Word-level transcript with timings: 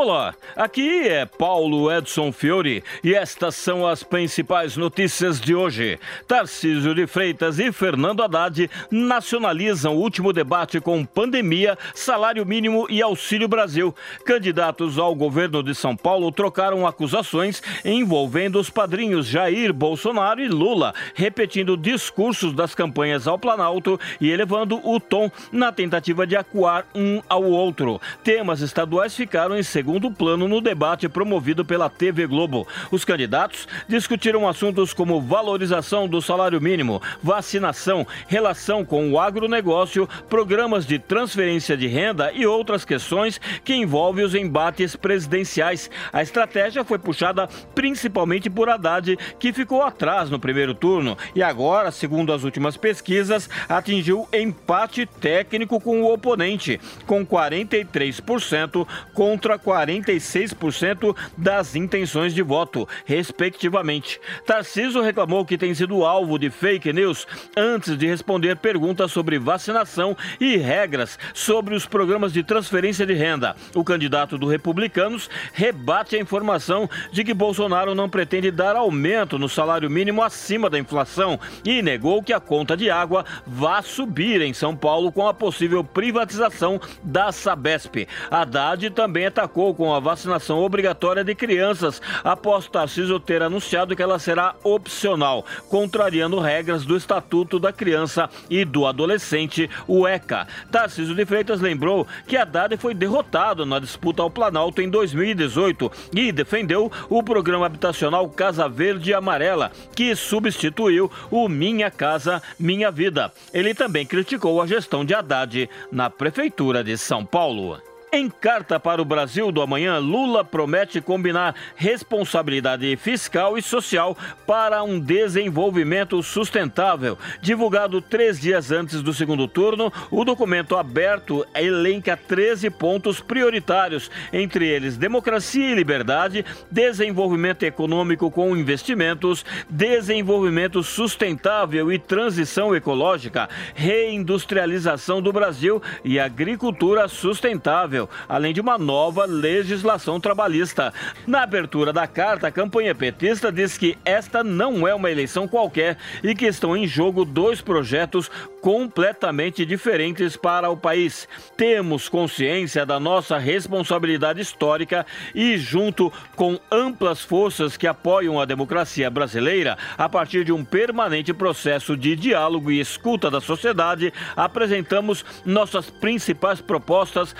Olá, 0.00 0.32
aqui 0.54 1.08
é 1.08 1.26
Paulo 1.26 1.90
Edson 1.90 2.30
Fiore 2.30 2.84
e 3.02 3.16
estas 3.16 3.56
são 3.56 3.84
as 3.84 4.04
principais 4.04 4.76
notícias 4.76 5.40
de 5.40 5.56
hoje. 5.56 5.98
Tarcísio 6.24 6.94
de 6.94 7.04
Freitas 7.04 7.58
e 7.58 7.72
Fernando 7.72 8.22
Haddad 8.22 8.70
nacionalizam 8.92 9.96
o 9.96 9.98
último 9.98 10.32
debate 10.32 10.80
com 10.80 11.04
pandemia, 11.04 11.76
salário 11.96 12.46
mínimo 12.46 12.86
e 12.88 13.02
Auxílio 13.02 13.48
Brasil. 13.48 13.92
Candidatos 14.24 15.00
ao 15.00 15.16
governo 15.16 15.64
de 15.64 15.74
São 15.74 15.96
Paulo 15.96 16.30
trocaram 16.30 16.86
acusações 16.86 17.60
envolvendo 17.84 18.60
os 18.60 18.70
padrinhos 18.70 19.26
Jair 19.26 19.72
Bolsonaro 19.72 20.40
e 20.40 20.46
Lula, 20.46 20.94
repetindo 21.12 21.76
discursos 21.76 22.52
das 22.52 22.72
campanhas 22.72 23.26
ao 23.26 23.36
Planalto 23.36 23.98
e 24.20 24.30
elevando 24.30 24.80
o 24.88 25.00
tom 25.00 25.28
na 25.50 25.72
tentativa 25.72 26.24
de 26.24 26.36
acuar 26.36 26.86
um 26.94 27.20
ao 27.28 27.42
outro. 27.42 28.00
Temas 28.22 28.60
estaduais 28.60 29.16
ficaram 29.16 29.58
em 29.58 29.62
segundo 29.64 29.87
segundo 29.88 30.10
plano 30.10 30.46
no 30.46 30.60
debate 30.60 31.08
promovido 31.08 31.64
pela 31.64 31.88
TV 31.88 32.26
Globo. 32.26 32.68
Os 32.90 33.06
candidatos 33.06 33.66
discutiram 33.88 34.46
assuntos 34.46 34.92
como 34.92 35.18
valorização 35.18 36.06
do 36.06 36.20
salário 36.20 36.60
mínimo, 36.60 37.00
vacinação, 37.22 38.06
relação 38.26 38.84
com 38.84 39.10
o 39.10 39.18
agronegócio, 39.18 40.06
programas 40.28 40.84
de 40.84 40.98
transferência 40.98 41.74
de 41.74 41.86
renda 41.86 42.30
e 42.34 42.44
outras 42.44 42.84
questões 42.84 43.40
que 43.64 43.74
envolvem 43.74 44.26
os 44.26 44.34
embates 44.34 44.94
presidenciais. 44.94 45.90
A 46.12 46.20
estratégia 46.20 46.84
foi 46.84 46.98
puxada 46.98 47.48
principalmente 47.74 48.50
por 48.50 48.68
Haddad, 48.68 49.16
que 49.38 49.54
ficou 49.54 49.82
atrás 49.82 50.28
no 50.28 50.38
primeiro 50.38 50.74
turno 50.74 51.16
e 51.34 51.42
agora, 51.42 51.90
segundo 51.90 52.30
as 52.30 52.44
últimas 52.44 52.76
pesquisas, 52.76 53.48
atingiu 53.66 54.28
empate 54.34 55.06
técnico 55.06 55.80
com 55.80 56.02
o 56.02 56.12
oponente, 56.12 56.78
com 57.06 57.24
43% 57.24 58.86
contra 59.14 59.58
40%. 59.58 59.77
46% 59.86 61.14
das 61.36 61.76
intenções 61.76 62.34
de 62.34 62.42
voto, 62.42 62.88
respectivamente. 63.04 64.20
Tarciso 64.44 65.00
reclamou 65.00 65.44
que 65.44 65.58
tem 65.58 65.74
sido 65.74 66.04
alvo 66.04 66.38
de 66.38 66.50
fake 66.50 66.92
news 66.92 67.26
antes 67.56 67.96
de 67.96 68.06
responder 68.06 68.56
perguntas 68.56 69.12
sobre 69.12 69.38
vacinação 69.38 70.16
e 70.40 70.56
regras 70.56 71.18
sobre 71.34 71.74
os 71.74 71.86
programas 71.86 72.32
de 72.32 72.42
transferência 72.42 73.06
de 73.06 73.14
renda. 73.14 73.54
O 73.74 73.84
candidato 73.84 74.36
do 74.36 74.46
Republicanos 74.46 75.28
rebate 75.52 76.16
a 76.16 76.20
informação 76.20 76.88
de 77.12 77.22
que 77.22 77.34
Bolsonaro 77.34 77.94
não 77.94 78.08
pretende 78.08 78.50
dar 78.50 78.76
aumento 78.76 79.38
no 79.38 79.48
salário 79.48 79.90
mínimo 79.90 80.22
acima 80.22 80.68
da 80.68 80.78
inflação 80.78 81.38
e 81.64 81.82
negou 81.82 82.22
que 82.22 82.32
a 82.32 82.40
conta 82.40 82.76
de 82.76 82.90
água 82.90 83.24
vá 83.46 83.82
subir 83.82 84.40
em 84.40 84.52
São 84.52 84.74
Paulo 84.74 85.12
com 85.12 85.26
a 85.26 85.34
possível 85.34 85.84
privatização 85.84 86.80
da 87.02 87.30
Sabesp. 87.32 88.08
Haddad 88.30 88.90
também 88.90 89.26
atacou 89.26 89.57
com 89.74 89.92
a 89.92 89.98
vacinação 89.98 90.60
obrigatória 90.60 91.24
de 91.24 91.34
crianças, 91.34 92.00
após 92.22 92.68
Tarcísio 92.68 93.18
ter 93.18 93.42
anunciado 93.42 93.96
que 93.96 94.02
ela 94.02 94.18
será 94.18 94.54
opcional, 94.62 95.44
contrariando 95.68 96.38
regras 96.38 96.84
do 96.84 96.96
Estatuto 96.96 97.58
da 97.58 97.72
Criança 97.72 98.30
e 98.48 98.64
do 98.64 98.86
Adolescente, 98.86 99.68
o 99.86 100.06
ECA. 100.06 100.46
Tarcísio 100.70 101.14
de 101.14 101.26
Freitas 101.26 101.60
lembrou 101.60 102.06
que 102.26 102.36
Haddad 102.36 102.76
foi 102.76 102.94
derrotado 102.94 103.66
na 103.66 103.78
disputa 103.78 104.22
ao 104.22 104.30
Planalto 104.30 104.80
em 104.80 104.88
2018 104.88 105.90
e 106.14 106.30
defendeu 106.30 106.90
o 107.08 107.22
programa 107.22 107.66
habitacional 107.66 108.28
Casa 108.28 108.68
Verde 108.68 109.10
e 109.10 109.14
Amarela, 109.14 109.72
que 109.94 110.14
substituiu 110.14 111.10
o 111.30 111.48
Minha 111.48 111.90
Casa 111.90 112.40
Minha 112.58 112.90
Vida. 112.90 113.32
Ele 113.52 113.74
também 113.74 114.06
criticou 114.06 114.62
a 114.62 114.66
gestão 114.66 115.04
de 115.04 115.14
Haddad 115.14 115.68
na 115.90 116.08
Prefeitura 116.08 116.84
de 116.84 116.96
São 116.96 117.24
Paulo. 117.24 117.87
Em 118.10 118.30
carta 118.30 118.80
para 118.80 119.02
o 119.02 119.04
Brasil 119.04 119.52
do 119.52 119.60
amanhã, 119.60 119.98
Lula 119.98 120.42
promete 120.42 120.98
combinar 120.98 121.54
responsabilidade 121.76 122.96
fiscal 122.96 123.58
e 123.58 123.62
social 123.62 124.16
para 124.46 124.82
um 124.82 124.98
desenvolvimento 124.98 126.22
sustentável. 126.22 127.18
Divulgado 127.42 128.00
três 128.00 128.40
dias 128.40 128.72
antes 128.72 129.02
do 129.02 129.12
segundo 129.12 129.46
turno, 129.46 129.92
o 130.10 130.24
documento 130.24 130.74
aberto 130.74 131.46
elenca 131.54 132.16
13 132.16 132.70
pontos 132.70 133.20
prioritários, 133.20 134.10
entre 134.32 134.66
eles 134.66 134.96
democracia 134.96 135.70
e 135.70 135.74
liberdade, 135.74 136.46
desenvolvimento 136.70 137.64
econômico 137.64 138.30
com 138.30 138.56
investimentos, 138.56 139.44
desenvolvimento 139.68 140.82
sustentável 140.82 141.92
e 141.92 141.98
transição 141.98 142.74
ecológica, 142.74 143.50
reindustrialização 143.74 145.20
do 145.20 145.30
Brasil 145.30 145.82
e 146.02 146.18
agricultura 146.18 147.06
sustentável 147.06 147.97
além 148.28 148.52
de 148.52 148.60
uma 148.60 148.76
nova 148.76 149.24
legislação 149.24 150.20
trabalhista. 150.20 150.92
Na 151.26 151.42
abertura 151.42 151.92
da 151.92 152.06
carta, 152.06 152.48
a 152.48 152.52
campanha 152.52 152.94
petista 152.94 153.50
diz 153.50 153.78
que 153.78 153.96
esta 154.04 154.44
não 154.44 154.86
é 154.86 154.94
uma 154.94 155.10
eleição 155.10 155.48
qualquer 155.48 155.96
e 156.22 156.34
que 156.34 156.44
estão 156.44 156.76
em 156.76 156.86
jogo 156.86 157.24
dois 157.24 157.62
projetos 157.62 158.30
completamente 158.60 159.64
diferentes 159.64 160.36
para 160.36 160.68
o 160.68 160.76
país. 160.76 161.28
Temos 161.56 162.08
consciência 162.08 162.84
da 162.84 163.00
nossa 163.00 163.38
responsabilidade 163.38 164.40
histórica 164.40 165.06
e, 165.34 165.56
junto 165.56 166.12
com 166.36 166.58
amplas 166.70 167.22
forças 167.22 167.76
que 167.76 167.86
apoiam 167.86 168.40
a 168.40 168.44
democracia 168.44 169.08
brasileira, 169.08 169.78
a 169.96 170.08
partir 170.08 170.44
de 170.44 170.52
um 170.52 170.64
permanente 170.64 171.32
processo 171.32 171.96
de 171.96 172.16
diálogo 172.16 172.70
e 172.70 172.80
escuta 172.80 173.30
da 173.30 173.40
sociedade, 173.40 174.12
apresentamos 174.36 175.24
nossas 175.44 175.88
principais 175.88 176.60
propostas 176.60 177.34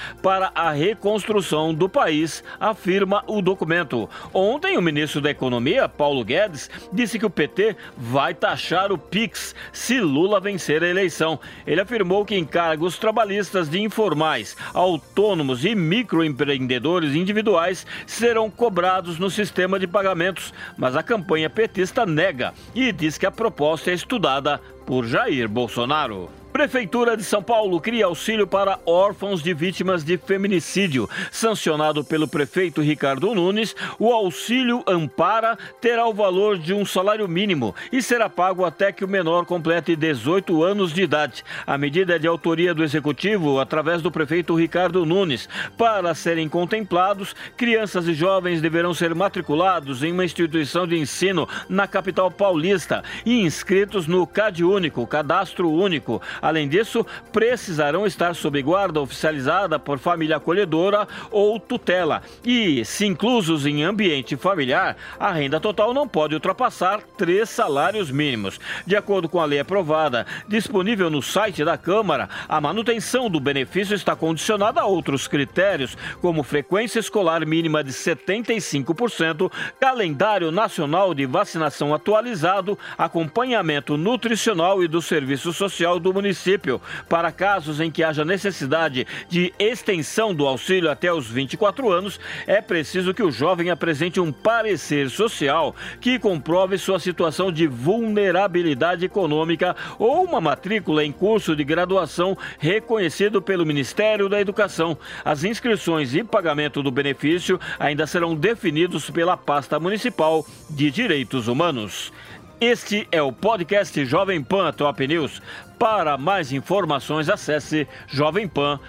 a 0.54 0.70
reconstrução 0.70 1.74
do 1.74 1.88
país, 1.88 2.42
afirma 2.58 3.22
o 3.26 3.40
documento. 3.40 4.08
Ontem, 4.32 4.76
o 4.76 4.82
ministro 4.82 5.20
da 5.20 5.30
Economia, 5.30 5.88
Paulo 5.88 6.24
Guedes, 6.24 6.70
disse 6.92 7.18
que 7.18 7.26
o 7.26 7.30
PT 7.30 7.76
vai 7.96 8.34
taxar 8.34 8.92
o 8.92 8.98
PIX 8.98 9.54
se 9.72 10.00
Lula 10.00 10.40
vencer 10.40 10.82
a 10.82 10.88
eleição. 10.88 11.38
Ele 11.66 11.80
afirmou 11.80 12.24
que 12.24 12.36
encargos 12.36 12.98
trabalhistas 12.98 13.68
de 13.68 13.80
informais, 13.80 14.56
autônomos 14.72 15.64
e 15.64 15.74
microempreendedores 15.74 17.14
individuais 17.14 17.86
serão 18.06 18.50
cobrados 18.50 19.18
no 19.18 19.30
sistema 19.30 19.78
de 19.78 19.86
pagamentos, 19.86 20.52
mas 20.76 20.96
a 20.96 21.02
campanha 21.02 21.50
petista 21.50 22.06
nega 22.06 22.52
e 22.74 22.92
diz 22.92 23.18
que 23.18 23.26
a 23.26 23.30
proposta 23.30 23.90
é 23.90 23.94
estudada 23.94 24.60
por 24.86 25.06
Jair 25.06 25.48
Bolsonaro 25.48 26.37
Prefeitura 26.58 27.16
de 27.16 27.22
São 27.22 27.40
Paulo 27.40 27.80
cria 27.80 28.06
auxílio 28.06 28.44
para 28.44 28.80
órfãos 28.84 29.40
de 29.40 29.54
vítimas 29.54 30.02
de 30.02 30.18
feminicídio. 30.18 31.08
Sancionado 31.30 32.02
pelo 32.02 32.26
prefeito 32.26 32.80
Ricardo 32.80 33.32
Nunes, 33.32 33.76
o 33.96 34.12
auxílio 34.12 34.82
Ampara 34.84 35.56
terá 35.80 36.04
o 36.08 36.12
valor 36.12 36.58
de 36.58 36.74
um 36.74 36.84
salário 36.84 37.28
mínimo 37.28 37.76
e 37.92 38.02
será 38.02 38.28
pago 38.28 38.64
até 38.64 38.90
que 38.90 39.04
o 39.04 39.08
menor 39.08 39.46
complete 39.46 39.94
18 39.94 40.64
anos 40.64 40.92
de 40.92 41.02
idade. 41.02 41.44
A 41.64 41.78
medida 41.78 42.16
é 42.16 42.18
de 42.18 42.26
autoria 42.26 42.74
do 42.74 42.82
executivo 42.82 43.60
através 43.60 44.02
do 44.02 44.10
prefeito 44.10 44.56
Ricardo 44.56 45.06
Nunes. 45.06 45.48
Para 45.76 46.12
serem 46.12 46.48
contemplados, 46.48 47.36
crianças 47.56 48.08
e 48.08 48.14
jovens 48.14 48.60
deverão 48.60 48.92
ser 48.92 49.14
matriculados 49.14 50.02
em 50.02 50.10
uma 50.10 50.24
instituição 50.24 50.88
de 50.88 50.98
ensino 50.98 51.48
na 51.68 51.86
capital 51.86 52.32
paulista 52.32 53.04
e 53.24 53.42
inscritos 53.42 54.08
no 54.08 54.26
CAD 54.26 54.64
Único, 54.64 55.06
Cadastro 55.06 55.70
Único. 55.70 56.20
Além 56.48 56.66
disso, 56.66 57.04
precisarão 57.30 58.06
estar 58.06 58.34
sob 58.34 58.62
guarda 58.62 59.02
oficializada 59.02 59.78
por 59.78 59.98
família 59.98 60.38
acolhedora 60.38 61.06
ou 61.30 61.60
tutela. 61.60 62.22
E, 62.42 62.82
se 62.86 63.04
inclusos 63.04 63.66
em 63.66 63.82
ambiente 63.82 64.34
familiar, 64.34 64.96
a 65.20 65.30
renda 65.30 65.60
total 65.60 65.92
não 65.92 66.08
pode 66.08 66.32
ultrapassar 66.32 67.02
três 67.18 67.50
salários 67.50 68.10
mínimos. 68.10 68.58
De 68.86 68.96
acordo 68.96 69.28
com 69.28 69.38
a 69.38 69.44
lei 69.44 69.60
aprovada, 69.60 70.24
disponível 70.48 71.10
no 71.10 71.20
site 71.20 71.62
da 71.62 71.76
Câmara, 71.76 72.30
a 72.48 72.58
manutenção 72.62 73.28
do 73.28 73.38
benefício 73.38 73.94
está 73.94 74.16
condicionada 74.16 74.80
a 74.80 74.86
outros 74.86 75.28
critérios, 75.28 75.98
como 76.22 76.42
frequência 76.42 76.98
escolar 76.98 77.44
mínima 77.44 77.84
de 77.84 77.92
75%, 77.92 79.52
calendário 79.78 80.50
nacional 80.50 81.12
de 81.12 81.26
vacinação 81.26 81.92
atualizado, 81.92 82.78
acompanhamento 82.96 83.98
nutricional 83.98 84.82
e 84.82 84.88
do 84.88 85.02
serviço 85.02 85.52
social 85.52 86.00
do 86.00 86.14
município 86.14 86.37
município. 86.38 86.80
Para 87.08 87.32
casos 87.32 87.80
em 87.80 87.90
que 87.90 88.04
haja 88.04 88.24
necessidade 88.24 89.06
de 89.28 89.52
extensão 89.58 90.34
do 90.34 90.46
auxílio 90.46 90.90
até 90.90 91.12
os 91.12 91.26
24 91.26 91.90
anos, 91.90 92.20
é 92.46 92.60
preciso 92.60 93.12
que 93.12 93.22
o 93.22 93.30
jovem 93.30 93.70
apresente 93.70 94.20
um 94.20 94.32
parecer 94.32 95.10
social 95.10 95.74
que 96.00 96.18
comprove 96.18 96.78
sua 96.78 97.00
situação 97.00 97.50
de 97.50 97.66
vulnerabilidade 97.66 99.04
econômica 99.04 99.74
ou 99.98 100.24
uma 100.24 100.40
matrícula 100.40 101.04
em 101.04 101.12
curso 101.12 101.56
de 101.56 101.64
graduação 101.64 102.36
reconhecido 102.58 103.42
pelo 103.42 103.66
Ministério 103.66 104.28
da 104.28 104.40
Educação. 104.40 104.96
As 105.24 105.44
inscrições 105.44 106.14
e 106.14 106.22
pagamento 106.22 106.82
do 106.82 106.90
benefício 106.90 107.58
ainda 107.78 108.06
serão 108.06 108.34
definidos 108.34 109.10
pela 109.10 109.36
pasta 109.36 109.80
municipal 109.80 110.46
de 110.70 110.90
Direitos 110.90 111.48
Humanos. 111.48 112.12
Este 112.60 113.06
é 113.12 113.22
o 113.22 113.30
podcast 113.30 114.04
Jovem 114.04 114.42
Pan 114.42 114.72
Top 114.72 115.06
News. 115.06 115.40
Para 115.78 116.18
mais 116.18 116.50
informações, 116.50 117.28
acesse 117.28 117.86
jovempan.com.br. 118.08 118.80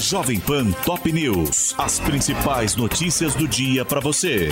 Jovem 0.00 0.40
Pan 0.40 0.72
Top 0.84 1.12
News. 1.12 1.72
As 1.78 2.00
principais 2.00 2.74
notícias 2.74 3.36
do 3.36 3.46
dia 3.46 3.84
para 3.84 4.00
você. 4.00 4.48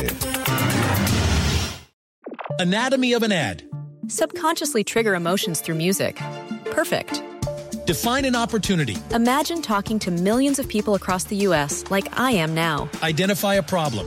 Anatomy 2.61 3.17
of 3.17 3.25
an 3.25 3.33
ad. 3.33 3.65
Subconsciously 4.07 4.85
trigger 4.85 5.17
emotions 5.17 5.61
through 5.61 5.77
music. 5.77 6.23
Perfect. 6.71 7.21
Define 7.87 8.25
an 8.25 8.37
opportunity. 8.37 8.97
Imagine 9.13 9.63
talking 9.63 9.99
to 9.99 10.13
millions 10.13 10.61
of 10.61 10.69
people 10.69 10.95
across 10.95 11.25
the 11.25 11.35
U.S. 11.49 11.83
like 11.91 12.07
I 12.17 12.31
am 12.31 12.55
now. 12.55 12.89
Identify 13.03 13.55
a 13.57 13.63
problem. 13.65 14.07